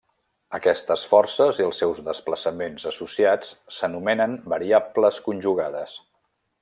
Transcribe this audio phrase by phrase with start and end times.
[0.57, 5.95] Aquestes forces i els seus desplaçaments associats s'anomenen variables conjugades.